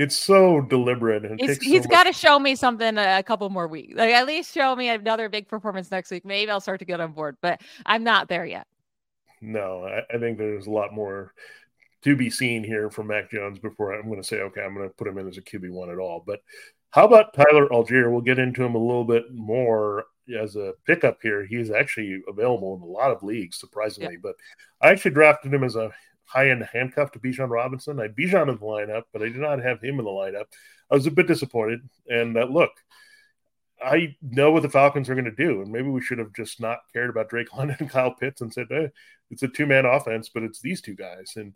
[0.00, 3.48] it's so deliberate and he's, he's so got to show me something a, a, couple
[3.50, 6.78] more weeks like at least show me another big performance next week maybe i'll start
[6.78, 8.66] to get on board but i'm not there yet
[9.42, 11.34] no i, I think there's a lot more
[12.02, 14.88] to be seen here from mac jones before i'm going to say okay i'm going
[14.88, 16.40] to put him in as a qb1 at all but
[16.88, 18.10] how about tyler Allgeier?
[18.10, 20.06] we'll get into him a little bit more
[20.40, 24.20] as a pickup here he's actually available in a lot of leagues surprisingly yeah.
[24.22, 24.34] but
[24.80, 25.90] i actually drafted him as a
[26.30, 27.98] high end handcuff to Bijan Robinson.
[27.98, 30.46] I had Bijan in the lineup, but I did not have him in the lineup.
[30.90, 31.80] I was a bit disappointed.
[32.08, 32.70] And uh, look,
[33.82, 36.60] I know what the Falcons are going to do, and maybe we should have just
[36.60, 38.90] not cared about Drake London and Kyle Pitts and said, hey,
[39.30, 41.34] it's a two man offense, but it's these two guys.
[41.36, 41.54] And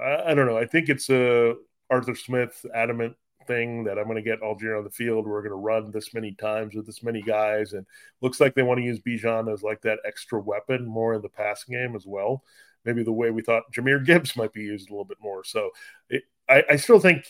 [0.00, 0.58] I, I don't know.
[0.58, 1.54] I think it's a
[1.90, 3.14] Arthur Smith adamant
[3.46, 5.26] thing that I'm going to get Allgeier on the field.
[5.26, 7.86] We're going to run this many times with this many guys, and
[8.20, 11.28] looks like they want to use Bijan as like that extra weapon more in the
[11.28, 12.42] passing game as well
[12.88, 15.44] maybe the way we thought Jahmyr Gibbs might be used a little bit more.
[15.44, 15.70] So
[16.08, 17.26] it, I, I, still think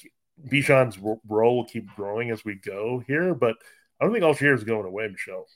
[0.48, 3.56] Bijan's role will keep growing as we go here, but
[4.00, 5.46] I don't think Allgeier is going away, Michelle.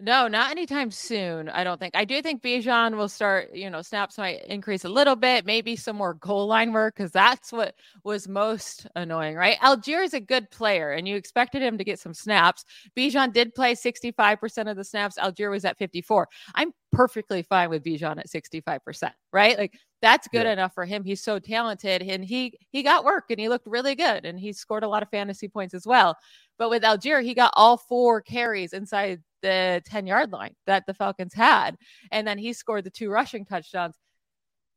[0.00, 1.48] No, not anytime soon.
[1.48, 1.96] I don't think.
[1.96, 5.74] I do think Bijan will start, you know, snaps might increase a little bit, maybe
[5.74, 9.58] some more goal line work because that's what was most annoying, right?
[9.58, 12.64] Allgeier is a good player and you expected him to get some snaps.
[12.96, 15.18] Bijan did play 65% of the snaps.
[15.18, 16.28] Allgeier was at 54.
[16.54, 19.58] I'm perfectly fine with Bijan at 65%, right?
[19.58, 20.52] Like that's good yeah.
[20.52, 21.02] enough for him.
[21.02, 24.52] He's so talented and he he got work and he looked really good and he
[24.52, 26.16] scored a lot of fantasy points as well.
[26.58, 30.94] But with Allgeier, he got all four carries inside the 10 yard line that the
[30.94, 31.76] Falcons had.
[32.10, 33.96] And then he scored the two rushing touchdowns.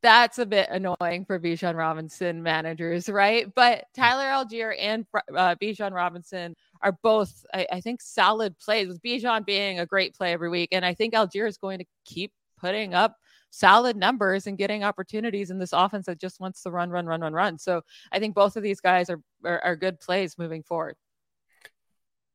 [0.03, 3.47] That's a bit annoying for Bijan Robinson managers, right?
[3.53, 3.85] But.
[3.95, 9.45] Tyler Allgeier and uh, Bijan Robinson are both, I, I think, solid plays, with Bijan
[9.45, 10.69] being a great play every week.
[10.71, 13.15] And I think Allgeier is going to keep putting up
[13.51, 17.21] solid numbers and getting opportunities in this offense that just wants to run, run, run,
[17.21, 17.57] run, run.
[17.57, 20.95] So I think both of these guys are, are, are good plays moving forward.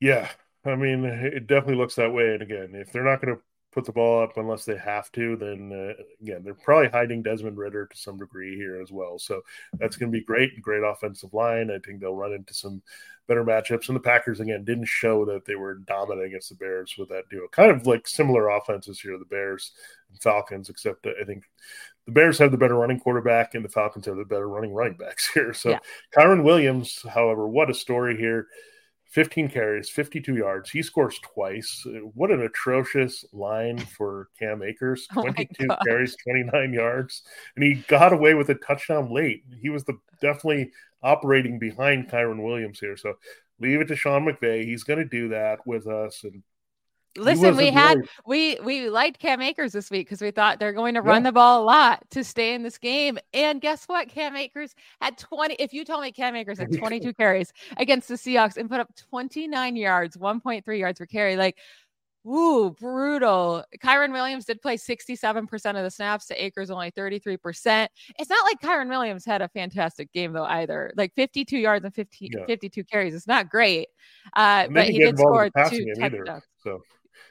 [0.00, 0.28] Yeah,
[0.64, 2.34] I mean, it definitely looks that way.
[2.34, 5.36] And again, if they're not going to put the ball up unless they have to,
[5.36, 9.18] then uh, again, they're probably hiding Desmond Ridder to some degree here as well.
[9.18, 9.42] So
[9.74, 10.60] that's going to be great.
[10.62, 11.70] Great offensive line.
[11.70, 12.82] I think they'll run into some
[13.28, 13.88] better matchups.
[13.88, 17.28] And the Packers, again, didn't show that they were dominant against the Bears with that
[17.28, 17.48] duo.
[17.48, 19.72] Kind of like similar offenses here, the Bears
[20.10, 21.44] and Falcons, except I think
[22.06, 24.96] the Bears have the better running quarterback and the Falcons have the better running running
[24.96, 25.52] backs here.
[25.52, 25.78] So yeah.
[26.16, 28.46] Kyren Williams, however, what a story here.
[29.16, 30.68] 15 carries, 52 yards.
[30.68, 31.86] He scores twice.
[31.86, 35.08] Uh, what an atrocious line for Cam Akers.
[35.14, 37.22] 22 oh carries, 29 yards.
[37.56, 39.42] And he got away with a touchdown late.
[39.58, 40.70] He was the definitely
[41.02, 42.94] operating behind Kyren Williams here.
[42.94, 43.14] So
[43.58, 44.66] leave it to Sean McVay.
[44.66, 46.22] He's going to do that with us.
[46.22, 46.42] And
[47.16, 50.94] Listen, we had we we liked Cam Akers this week because we thought they're going
[50.94, 51.30] to run yeah.
[51.30, 53.18] the ball a lot to stay in this game.
[53.32, 54.08] And guess what?
[54.08, 55.54] Cam Akers had 20.
[55.54, 58.94] If you told me Cam Akers had 22 carries against the Seahawks and put up
[59.10, 61.56] 29 yards, 1.3 yards per carry, like
[62.26, 63.64] Ooh, brutal.
[63.78, 67.86] Kyren Williams did play 67% of the snaps to Akers only 33%.
[68.18, 70.92] It's not like Kyren Williams had a fantastic game though either.
[70.96, 72.44] Like 52 yards and 50, yeah.
[72.46, 73.14] 52 carries.
[73.14, 73.88] It's not great.
[74.34, 76.42] Uh, but he did score two touchdowns.
[76.64, 76.82] So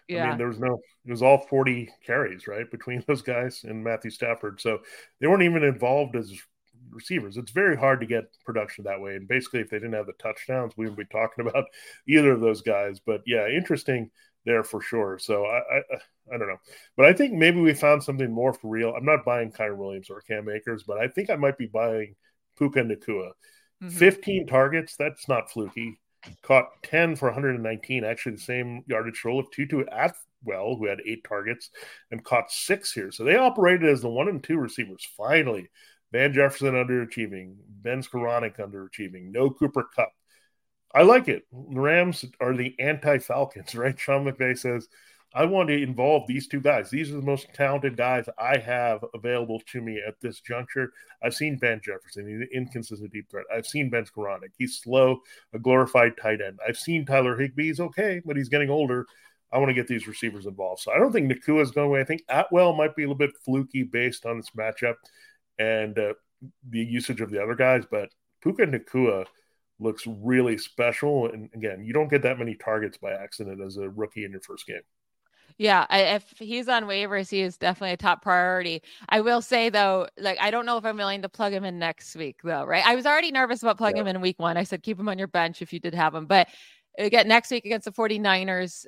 [0.08, 0.26] yeah.
[0.26, 3.84] I mean, there was no, it was all 40 carries, right, between those guys and
[3.84, 4.62] Matthew Stafford.
[4.62, 4.80] So
[5.20, 6.34] they weren't even involved as
[6.92, 7.38] receivers.
[7.38, 9.16] It's very hard to get production that way.
[9.16, 11.66] And basically, if they didn't have the touchdowns, we wouldn't be talking about
[12.08, 13.00] either of those guys.
[13.00, 14.10] But yeah, interesting
[14.46, 15.18] there for sure.
[15.20, 15.82] So I, I,
[16.34, 16.60] I don't know,
[16.96, 18.94] but I think maybe we found something more for real.
[18.96, 22.16] I'm not buying Kyren Williams or Cam Akers, but I think I might be buying
[22.58, 23.32] Puka Nacua.
[23.84, 23.90] Mm-hmm.
[23.90, 26.00] 15 targets, that's not fluky.
[26.42, 31.24] Caught 10 for 119, actually the same yardage total of Tutu Atwell, who had eight
[31.28, 31.70] targets
[32.12, 33.12] and caught six here.
[33.12, 35.08] So they operated as the one and two receivers.
[35.18, 35.70] Finally,
[36.12, 40.12] Van Jefferson underachieving, Ben Skowronek underachieving, no Cooper Kupp.
[40.94, 41.44] I like it.
[41.52, 44.00] The Rams are the anti Falcons, right?
[44.00, 44.88] Sean McVay says,
[45.36, 46.90] I want to involve these two guys.
[46.90, 50.94] These are the most talented guys I have available to me at this juncture.
[51.22, 53.46] I've seen Van Jefferson, he's an inconsistent deep threat.
[53.54, 54.52] I've seen Ben Skowronek.
[54.58, 55.20] He's slow,
[55.54, 56.60] a glorified tight end.
[56.66, 57.66] I've seen Tyler Higbee.
[57.66, 59.06] He's okay, but he's getting older.
[59.52, 60.82] I want to get these receivers involved.
[60.82, 62.00] So I don't think Nacua is going away.
[62.00, 64.96] I think Atwell might be a little bit fluky based on this matchup
[65.60, 66.14] and uh,
[66.70, 68.10] the usage of the other guys, but
[68.42, 69.26] Puka Nacua–
[69.80, 71.28] looks really special.
[71.32, 74.42] And again, you don't get that many targets by accident as a rookie in your
[74.42, 74.82] first game.
[75.58, 78.82] Yeah, I, if he's on waivers, he is definitely a top priority.
[79.08, 81.80] I will say though, like I don't know if I'm willing to plug him in
[81.80, 82.86] next week though, right?
[82.86, 84.10] I was already nervous about plugging yeah.
[84.10, 84.58] him in week one.
[84.58, 86.50] I said keep him on your bench if you did have him, but
[86.98, 88.86] again next week against the 49ers,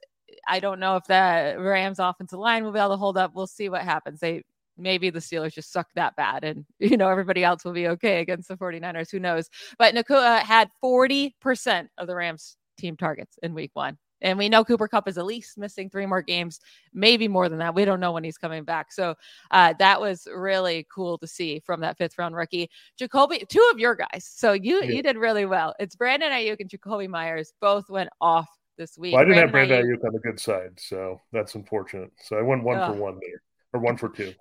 [0.47, 3.33] I don't know if the Rams offensive line will be able to hold up.
[3.33, 4.19] We'll see what happens.
[4.19, 4.43] They
[4.77, 8.21] maybe the Steelers just suck that bad and, you know, everybody else will be okay
[8.21, 9.11] against the 49ers.
[9.11, 9.49] Who knows?
[9.77, 13.97] But Nacua had 40% of the Rams team targets in week one.
[14.21, 16.59] And we know Cooper Kupp is at least missing three more games,
[16.93, 17.75] maybe more than that.
[17.75, 18.91] We don't know when he's coming back.
[18.91, 19.15] So
[19.51, 22.69] uh, that was really cool to see from that fifth round rookie.
[22.99, 24.29] Jakobi, two of your guys.
[24.29, 24.91] So you yeah.
[24.91, 25.75] you did really well.
[25.79, 29.13] It's Brandon Aiyuk and Jakobi Meyers both went off this week.
[29.13, 29.97] Well, I didn't Brandon have Brandon.
[29.97, 32.11] Aiyuk on the good side, so that's unfortunate.
[32.21, 33.41] So I went one for one there,
[33.73, 34.33] or one for two.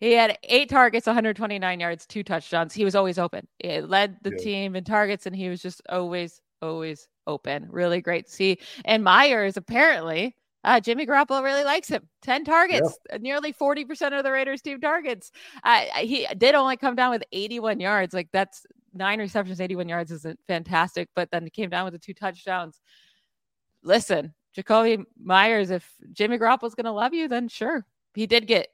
[0.00, 2.72] He had eight targets, 129 yards, two touchdowns.
[2.72, 3.46] He was always open.
[3.58, 4.42] It led the yeah.
[4.42, 7.66] team in targets, and he was just always, always open.
[7.70, 8.58] Really great to see.
[8.84, 12.08] And Meyers apparently, uh, Jimmy Garoppolo really likes him.
[12.22, 13.18] 10 targets, yeah.
[13.18, 15.30] nearly 40% of the Raiders team targets.
[15.64, 18.12] Uh, he did only come down with 81 yards.
[18.12, 21.98] Like that's nine receptions, 81 yards isn't fantastic, but then he came down with the
[21.98, 22.80] two touchdowns.
[23.82, 27.86] Listen, Jakobi Meyers, if Jimmy Garoppolo's going to love you, then sure.
[28.14, 28.68] He did get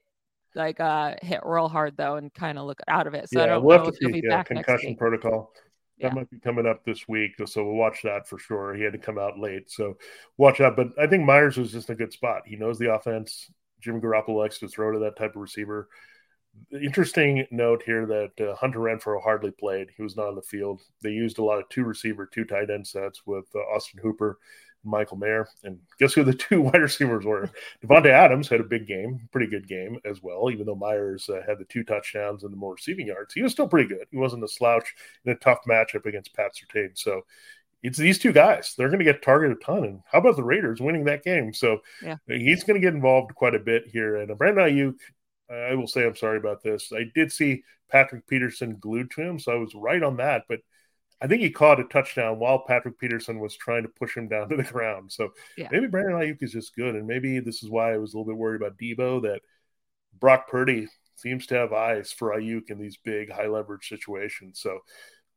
[0.54, 3.28] like uh hit real hard though and kind of look out of it.
[3.28, 5.52] So yeah, I don't we'll know if he'll be back concussion protocol.
[6.00, 6.14] That yeah.
[6.14, 8.74] might be coming up this week, so we'll watch that for sure.
[8.74, 9.96] He had to come out late, so
[10.36, 10.76] watch out.
[10.76, 12.42] But I think Meyers was just a good spot.
[12.44, 13.50] He knows the offense.
[13.80, 15.88] Jimmy Garoppolo likes to throw to that type of receiver.
[16.72, 19.88] Interesting note here that uh, Hunter Renfrow hardly played.
[19.96, 20.82] He was not on the field.
[21.02, 24.38] They used a lot of two receiver, two tight end sets with uh, Austin Hooper
[24.86, 25.48] Michael Mayer.
[25.64, 27.50] And guess who the two wide receivers were?
[27.84, 31.42] Davante Adams had a big game, pretty good game as well, even though Meyers uh,
[31.46, 33.34] had the two touchdowns and the more receiving yards.
[33.34, 34.06] He was still pretty good.
[34.10, 34.94] He wasn't a slouch
[35.24, 36.96] in a tough matchup against Pat Surtain.
[36.96, 37.22] So
[37.82, 38.74] it's these two guys.
[38.76, 39.84] They're going to get targeted a ton.
[39.84, 41.52] And how about the Raiders winning that game?
[41.52, 42.16] So yeah.
[42.26, 44.16] he's going to get involved quite a bit here.
[44.16, 44.98] And Brandon Aiyuk,
[45.50, 46.92] I will say I'm sorry about this.
[46.92, 50.44] I did see Patrick Peterson glued to him, so I was right on that.
[50.48, 50.60] But–
[51.20, 54.48] I think he caught a touchdown while Patrick Peterson was trying to push him down
[54.50, 55.10] to the ground.
[55.10, 55.68] So yeah.
[55.70, 58.32] maybe Brandon Aiyuk is just good, and maybe this is why I was a little
[58.32, 59.40] bit worried about Deebo that
[60.18, 64.60] Brock Purdy seems to have eyes for Aiyuk in these big high leverage situations.
[64.60, 64.80] So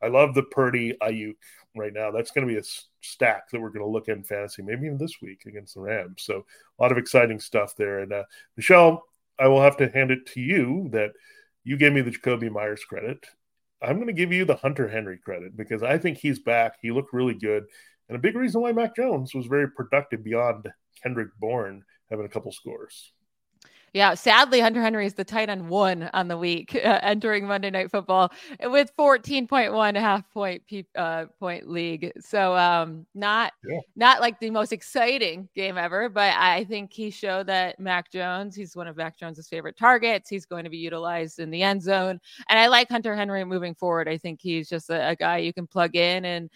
[0.02, 1.38] I love the Purdy Aiyuk
[1.76, 2.12] right now.
[2.12, 2.64] That's going to be a
[3.02, 5.82] stack that we're going to look at in fantasy, maybe even this week against the
[5.82, 6.24] Rams.
[6.24, 6.46] So
[6.80, 8.00] a lot of exciting stuff there.
[8.00, 8.24] And uh,
[8.56, 9.04] Michelle,
[9.40, 11.12] I will have to hand it to you that
[11.64, 13.26] you gave me the Jakobi Meyers credit.
[13.82, 16.76] I'm going to give you the Hunter Henry credit because I think he's back.
[16.82, 17.64] He looked really good.
[18.08, 20.68] And a big reason why Mac Jones was very productive beyond
[21.02, 23.14] Kendrick Bourne having a couple scores.
[23.94, 27.70] Yeah, sadly, Hunter Henry is the tight end one on the week uh, entering Monday
[27.70, 28.32] Night Football
[28.66, 30.64] with 14.1 half point
[30.96, 32.12] uh, point league.
[32.20, 33.80] So um, not yeah.
[33.96, 38.56] not like the most exciting game ever, but I think he showed that Mac Jones,
[38.56, 40.30] he's one of Mac Jones's favorite targets.
[40.30, 43.76] He's going to be utilized in the end zone, and I like Hunter Henry moving
[43.76, 44.08] forward.
[44.08, 46.50] I think he's just a, a guy you can plug in and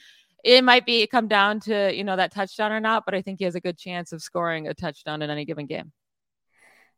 [0.43, 3.39] it might be come down to you know that touchdown or not, but I think
[3.39, 5.91] he has a good chance of scoring a touchdown in any given game.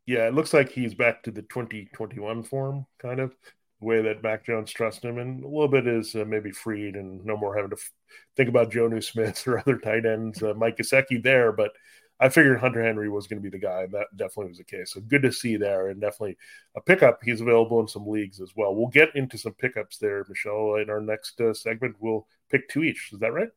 [0.06, 3.32] Yeah, it looks like he's back to the 2021 form, kind of
[3.80, 6.96] the way that Mac Jones trusts him, and a little bit is uh, maybe freed
[6.96, 7.92] and no more having to f-
[8.38, 11.52] think about Jonnu Smith or other tight ends, uh, Mike Gesicki there.
[11.52, 11.72] But
[12.20, 14.64] I figured Hunter Henry was going to be the guy, and that definitely was the
[14.64, 14.94] case.
[14.94, 16.38] So good to see there, and definitely
[16.76, 17.20] a pickup.
[17.24, 18.76] He's available in some leagues as well.
[18.76, 20.76] We'll get into some pickups there, Michelle.
[20.76, 23.10] In our next uh, segment, we'll pick two each.
[23.12, 23.50] Is that right?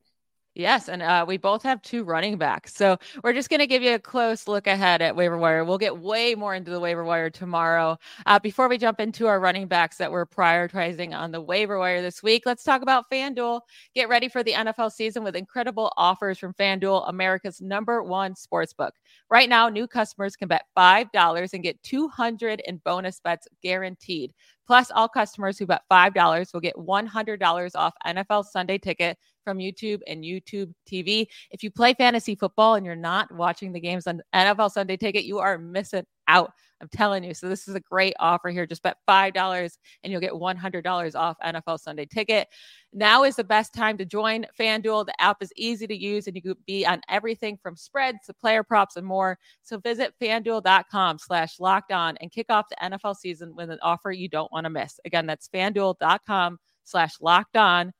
[0.55, 2.75] Yes, and uh, we both have two running backs.
[2.75, 5.65] So we're just going to give you a close look ahead at waiver wire.
[5.65, 7.97] We'll get way more into the waiver wire tomorrow.
[8.27, 12.03] Uh, before we jump into our running backs that we're prioritizing on the waiver wire
[12.03, 13.61] this week, let's talk about FanDuel.
[13.95, 18.73] Get ready for the NFL season with incredible offers from FanDuel, America's number one sports
[18.73, 18.95] book.
[19.31, 24.33] Right now, new customers can bet $5 and get 200 in bonus bets guaranteed.
[24.69, 30.01] Plus, all customers who bet $5 will get $100 off NFL Sunday ticket from YouTube
[30.07, 31.27] and YouTube TV.
[31.51, 35.25] If you play fantasy football and you're not watching the games on NFL Sunday ticket,
[35.25, 36.53] you are missing out.
[36.81, 37.35] I'm telling you.
[37.35, 38.67] So this is a great offer here.
[38.67, 42.49] Just bet $5 and you'll get $100 off NFL Sunday ticket.
[42.93, 45.07] Now is the best time to join FanDuel.
[45.07, 48.35] The app is easy to use and you can be on everything from spreads to
[48.35, 49.39] player props and more.
[49.63, 54.13] So visit fanduel.com slash locked on and kick off the NFL season with an offer
[54.13, 55.01] you don't want to miss.
[55.05, 57.93] Again, that's fanduel.com slash locked on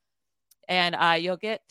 [0.69, 1.63] and uh, you'll get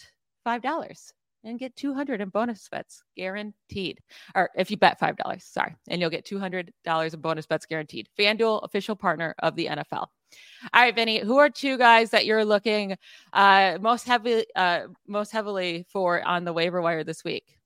[0.46, 1.17] $5
[1.48, 4.00] and get 200 in bonus bets guaranteed.
[4.36, 8.10] Or if you bet $5, sorry, and you'll get $200 in bonus bets guaranteed.
[8.20, 10.08] FanDuel, official partner of the NFL.
[10.74, 12.98] All right, Vinnie, who are two guys that you're looking
[13.32, 17.57] uh, most heavily uh, most heavily for on the waiver wire this week?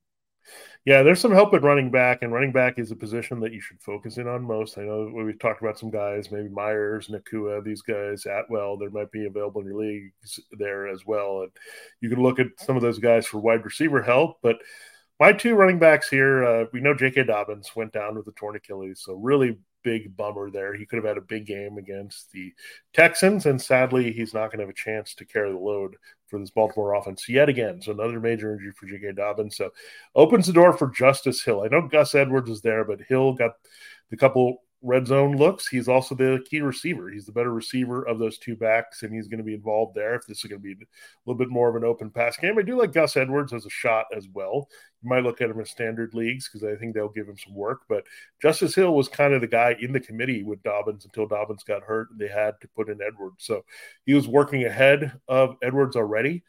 [0.85, 3.61] Yeah, there's some help at running back, and running back is a position that you
[3.61, 4.77] should focus in on most.
[4.77, 9.11] I know we've talked about some guys, maybe Meyers, Nacua, these guys, Atwell, there might
[9.11, 11.43] be available in your leagues there as well.
[11.43, 11.51] And
[12.01, 14.39] you can look at some of those guys for wide receiver help.
[14.41, 14.57] But
[15.19, 17.25] my two running backs here, uh, we know J.K.
[17.25, 20.73] Dobbins went down with a torn Achilles, so really big bummer there.
[20.73, 22.53] He could have had a big game against the
[22.93, 25.95] Texans, and sadly, he's not going to have a chance to carry the load
[26.27, 27.81] for this Baltimore offense yet again.
[27.81, 29.13] So another major injury for J.K.
[29.13, 29.57] Dobbins.
[29.57, 29.71] So
[30.15, 31.63] opens the door for Justice Hill.
[31.63, 33.51] I know Gus Edwards is there, but Hill got
[34.09, 35.67] the couple red zone looks.
[35.67, 37.09] He's also the key receiver.
[37.09, 40.15] He's the better receiver of those two backs, and he's going to be involved there
[40.15, 40.85] if this is going to be a
[41.25, 42.57] little bit more of an open pass game.
[42.57, 44.67] I do like Gus Edwards as a shot as well.
[45.01, 47.55] You might look at him in standard leagues because I think they'll give him some
[47.55, 47.81] work.
[47.87, 48.05] But
[48.41, 51.83] Justice Hill was kind of the guy in the committee with Dobbins until Dobbins got
[51.83, 52.09] hurt.
[52.11, 53.45] And they had to put in Edwards.
[53.45, 53.63] So
[54.05, 56.43] he was working ahead of Edwards already.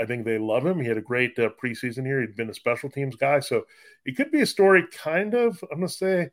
[0.00, 0.80] I think they love him.
[0.80, 2.20] He had a great uh, preseason here.
[2.20, 3.40] He'd been a special teams guy.
[3.40, 3.64] So
[4.04, 6.30] it could be a story kind of, I'm going to say,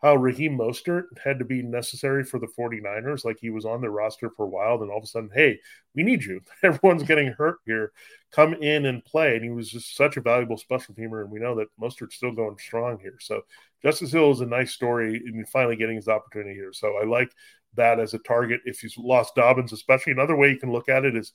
[0.00, 3.24] how Raheem Mostert had to be necessary for the 49ers.
[3.24, 5.58] Like he was on the roster for a while, then all of a sudden, hey,
[5.94, 6.40] we need you.
[6.62, 7.92] Everyone's getting hurt here.
[8.30, 9.34] Come in and play.
[9.34, 11.22] And he was just such a valuable special teamer.
[11.22, 13.16] And we know that Mostert's still going strong here.
[13.20, 13.42] So
[13.82, 16.72] Justice Hill is a nice story and finally getting his opportunity here.
[16.72, 17.32] So I like
[17.74, 18.60] that as a target.
[18.64, 21.32] If he's lost Dobbins, especially another way you can look at it is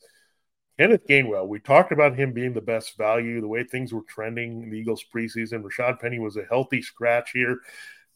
[0.80, 1.47] Kenneth Gainwell.
[1.47, 4.80] We talked about him being the best value, the way things were trending in the
[4.80, 5.63] Eagles preseason.
[5.63, 7.60] Rashaad Penny was a healthy scratch here.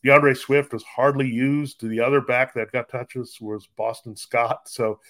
[0.08, 1.86] D'Andre Swift was hardly used.
[1.86, 4.70] The other back that got touches was Boston Scott.
[4.70, 5.02] So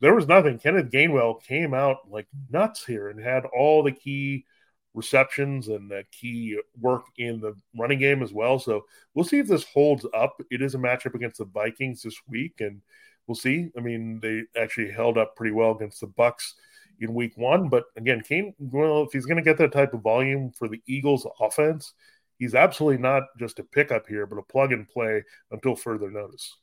[0.00, 0.58] there was nothing.
[0.58, 4.44] Kenneth Gainwell came out like nuts here and had all the key
[4.92, 8.58] receptions and the key work in the running game as well.
[8.58, 8.84] So
[9.14, 10.38] we'll see if this holds up.
[10.50, 12.82] It is a matchup against the Vikings this week, and
[13.26, 13.70] we'll see.
[13.74, 16.52] I mean, they actually held up pretty well against the Bucs
[17.00, 17.70] in week one.
[17.70, 21.26] But again, Gainwell, if he's going to get that type of volume for the Eagles
[21.40, 21.94] offense,
[22.42, 26.56] he's absolutely not just a pickup here, but a plug and play until further notice.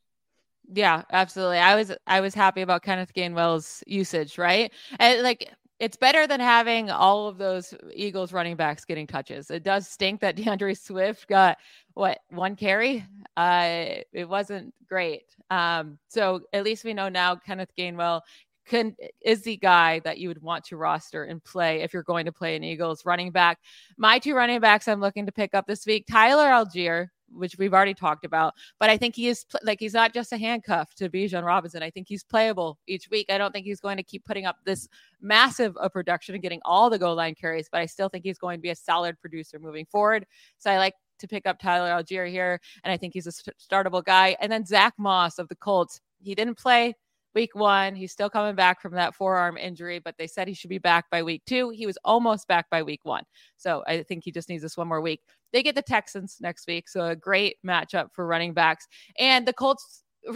[0.74, 1.60] Yeah, absolutely.
[1.60, 4.74] I was I was happy about Kenneth Gainwell's usage, right?
[5.00, 9.50] And like it's better than having all of those Eagles running backs getting touches.
[9.50, 11.58] It does stink that D'Andre Swift got
[11.94, 13.06] what one carry.
[13.38, 15.34] Uh, it wasn't great.
[15.50, 18.20] Um, so at least we know now Kenneth Gainwell
[18.70, 22.04] can uh, is the guy that you would want to roster and play if you're
[22.04, 23.60] going to play an Eagles running back.
[23.98, 27.74] My two running backs I'm looking to pick up this week, Tyler Allgeier, which we've
[27.74, 31.10] already talked about, but I think he is like he's not just a handcuff to
[31.10, 31.84] Bijan Robinson.
[31.84, 33.28] I think he's playable each week.
[33.30, 34.88] I don't think he's going to keep putting up this
[35.22, 38.40] massive of production and getting all the goal line carries, but I still think he's
[38.40, 40.26] going to be a solid producer moving forward.
[40.58, 44.04] So I like to pick up Tyler Allgeier here, and I think he's a startable
[44.04, 44.36] guy.
[44.40, 46.02] And then Zack Moss of the Colts.
[46.22, 46.96] He didn't play
[47.36, 47.96] week one.
[47.96, 51.10] He's still coming back from that forearm injury, but they said he should be back
[51.10, 51.70] by week two.
[51.70, 53.24] He was almost back by week one.
[53.58, 55.22] So I think he just needs this one more week.
[55.54, 56.88] They get the Texans next week.
[56.90, 58.88] So a great matchup for running backs.
[59.18, 60.04] And the Colts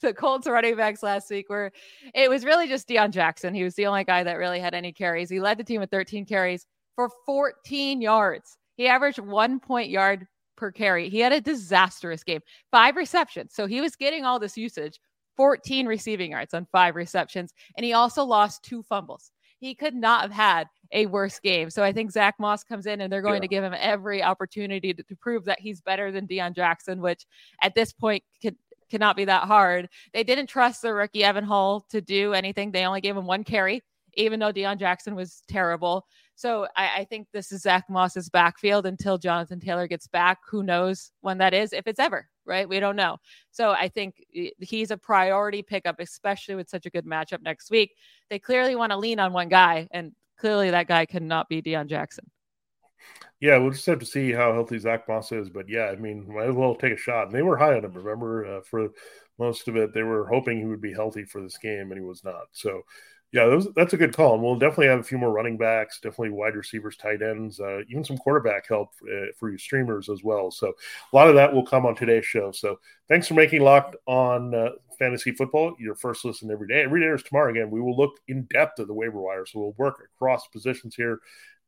[0.00, 1.72] the Colts running backs last week were
[2.14, 3.54] it was really just Deon Jackson.
[3.54, 5.30] He was the only guy that really had any carries.
[5.30, 6.66] He led the team with 13 carries
[6.96, 8.56] for 14 yards.
[8.76, 10.26] He averaged one point yard
[10.56, 11.08] per carry.
[11.08, 13.54] He had a disastrous game, five receptions.
[13.54, 15.00] So he was getting all this usage,
[15.40, 17.54] 14 receiving yards on five receptions.
[17.74, 19.30] And he also lost two fumbles.
[19.58, 21.70] He could not have had a worse game.
[21.70, 23.40] So I think Zack Moss comes in and they're going yeah.
[23.40, 27.24] to give him every opportunity to, to, prove that he's better than Deon Jackson, which
[27.62, 28.54] at this point could
[28.90, 29.88] cannot be that hard.
[30.12, 32.70] They didn't trust the rookie Evan Hull to do anything.
[32.70, 33.82] They only gave him one carry,
[34.12, 36.04] even though Deon Jackson was terrible.
[36.40, 40.38] So I, I, think this is Zack Moss's backfield until Jonathan Taylor gets back.
[40.48, 42.66] Who knows when that is, if it's ever, right?
[42.66, 43.18] We don't know.
[43.50, 44.24] So I think
[44.58, 47.94] he's a priority pickup, especially with such a good matchup next week.
[48.30, 51.88] They clearly want to lean on one guy, and clearly that guy cannot be Deon
[51.88, 52.24] Jackson.
[53.38, 55.50] Yeah, we'll just have to see how healthy Zack Moss is.
[55.50, 57.26] But yeah, I mean, might as well take a shot.
[57.26, 57.92] And they were high on him.
[57.92, 58.88] Remember, uh, for
[59.38, 62.00] most of it, they were hoping he would be healthy for this game, and he
[62.00, 62.44] was not.
[62.52, 62.80] So,
[63.32, 64.34] yeah, those, that's a good call.
[64.34, 67.80] And we'll definitely have a few more running backs, definitely wide receivers, tight ends, uh,
[67.88, 70.50] even some quarterback help uh, for you streamers as well.
[70.50, 70.74] So,
[71.12, 72.50] a lot of that will come on today's show.
[72.50, 76.82] So, thanks for making Locked on uh, Fantasy Football your first listen every day.
[76.82, 77.70] Every day is tomorrow again.
[77.70, 79.46] We will look in depth at the waiver wire.
[79.46, 81.20] So, we'll work across positions here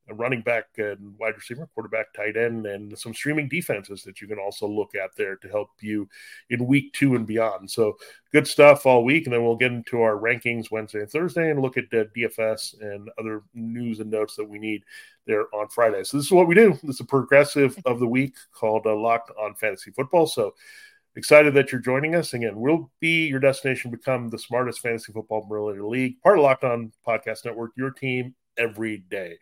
[0.09, 4.27] a running back and wide receiver, quarterback, tight end, and some streaming defenses that you
[4.27, 6.09] can also look at there to help you
[6.51, 7.71] in week two and beyond.
[7.71, 7.97] So
[8.33, 9.27] good stuff all week.
[9.27, 12.81] And then we'll get into our rankings Wednesday and Thursday and look at the DFS
[12.81, 14.83] and other news and notes that we need
[15.27, 16.03] there on Friday.
[16.03, 16.73] So this is what we do.
[16.83, 20.27] This is a progressive of the week called uh, Locked on Fantasy Football.
[20.27, 20.55] So
[21.15, 22.35] excited that you're joining us.
[22.35, 25.47] Again, we'll be your destination, become the smartest fantasy football
[25.89, 29.39] league, part of Locked on Podcast Network, your team every day.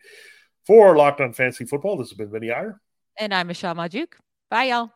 [0.71, 2.79] For Locked on Fantasy Football, this has been Vinnie Iyer.
[3.19, 4.13] And I'm Michelle Magdziuk.
[4.49, 4.89] Bye, y'all.